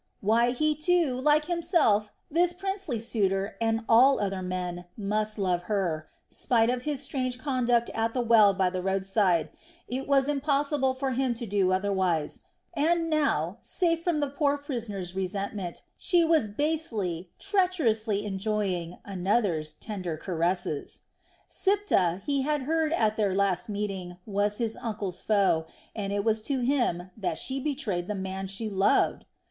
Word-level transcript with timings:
Why, 0.21 0.49
he 0.49 0.73
too, 0.73 1.19
like 1.21 1.45
himself, 1.45 2.11
this 2.31 2.53
princely 2.53 2.99
suitor, 2.99 3.55
and 3.61 3.85
all 3.87 4.19
other 4.19 4.41
men, 4.41 4.85
must 4.97 5.37
love 5.37 5.65
her, 5.69 6.07
spite 6.27 6.71
of 6.71 6.81
his 6.81 7.03
strange 7.03 7.37
conduct 7.37 7.91
at 7.91 8.15
the 8.15 8.21
well 8.21 8.55
by 8.55 8.71
the 8.71 8.81
roadside 8.81 9.51
it 9.87 10.07
was 10.07 10.27
impossible 10.27 10.95
for 10.95 11.11
him 11.11 11.35
to 11.35 11.45
do 11.45 11.71
otherwise 11.71 12.41
and 12.73 13.11
now, 13.11 13.59
safe 13.61 14.03
from 14.03 14.21
the 14.21 14.27
poor 14.31 14.57
prisoner's 14.57 15.13
resentment, 15.13 15.83
she 15.97 16.23
was 16.25 16.47
basely, 16.47 17.29
treacherously 17.37 18.25
enjoying 18.25 18.97
another's 19.05 19.75
tender 19.75 20.17
caresses. 20.17 21.01
Siptah, 21.47 22.23
he 22.25 22.41
had 22.41 22.63
heard 22.63 22.91
at 22.91 23.17
their 23.17 23.35
last 23.35 23.69
meeting, 23.69 24.17
was 24.25 24.57
his 24.57 24.75
uncle's 24.77 25.21
foe, 25.21 25.67
and 25.95 26.11
it 26.11 26.23
was 26.23 26.41
to 26.41 26.61
him 26.61 27.11
that 27.15 27.37
she 27.37 27.59
betrayed 27.59 28.07
the 28.07 28.15
man 28.15 28.47
she 28.47 28.67
loved! 28.67 29.25